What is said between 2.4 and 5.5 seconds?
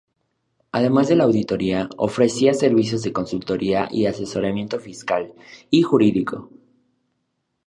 servicios de consultoría y asesoramiento fiscal